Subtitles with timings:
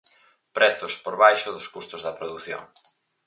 [0.57, 2.61] Prezos por baixo dos custos da produción.